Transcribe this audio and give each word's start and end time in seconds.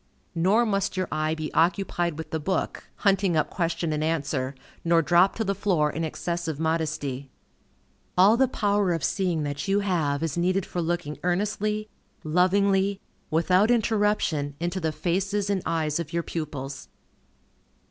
Nor 0.33 0.65
must 0.65 0.97
your 0.97 1.07
eye 1.11 1.35
be 1.35 1.53
occupied 1.53 2.17
with 2.17 2.31
the 2.31 2.39
book, 2.39 2.85
hunting 2.95 3.37
up 3.37 3.51
question 3.51 3.93
and 3.93 4.03
answer, 4.03 4.55
nor 4.83 5.03
dropped 5.03 5.37
to 5.37 5.43
the 5.43 5.53
floor 5.53 5.91
in 5.91 6.03
excessive 6.03 6.59
modesty. 6.59 7.29
All 8.17 8.35
the 8.35 8.47
power 8.47 8.93
of 8.93 9.03
seeing 9.03 9.43
that 9.43 9.67
you 9.67 9.81
have 9.81 10.23
is 10.23 10.37
needed 10.39 10.65
for 10.65 10.81
looking 10.81 11.19
earnestly, 11.21 11.87
lovingly, 12.23 12.99
without 13.29 13.69
interruption, 13.69 14.55
into 14.59 14.79
the 14.79 14.91
faces 14.91 15.51
and 15.51 15.61
eyes 15.67 15.99
of 15.99 16.11
your 16.11 16.23
pupils. 16.23 16.89